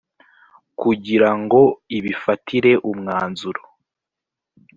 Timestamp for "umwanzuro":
2.89-3.61